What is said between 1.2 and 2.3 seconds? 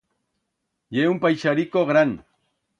paixarico gran.